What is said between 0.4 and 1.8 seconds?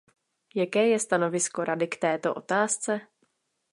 Jaké je stanovisko